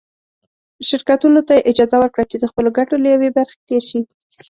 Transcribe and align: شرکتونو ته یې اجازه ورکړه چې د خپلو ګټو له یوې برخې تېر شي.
شرکتونو 0.89 1.39
ته 1.47 1.53
یې 1.55 1.65
اجازه 1.71 1.95
ورکړه 1.99 2.23
چې 2.31 2.35
د 2.39 2.43
خپلو 2.51 2.69
ګټو 2.77 2.95
له 3.03 3.07
یوې 3.15 3.29
برخې 3.37 3.57
تېر 3.67 3.83
شي. 3.89 3.99